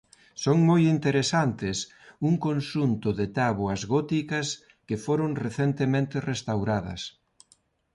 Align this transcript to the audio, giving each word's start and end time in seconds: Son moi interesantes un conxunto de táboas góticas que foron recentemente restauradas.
Son 0.43 0.57
moi 0.69 0.81
interesantes 0.95 1.77
un 2.29 2.33
conxunto 2.47 3.09
de 3.19 3.25
táboas 3.37 3.81
góticas 3.93 4.47
que 4.87 4.97
foron 5.05 5.31
recentemente 5.45 6.15
restauradas. 6.31 7.01